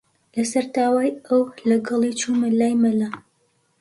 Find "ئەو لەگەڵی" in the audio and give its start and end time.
1.27-2.17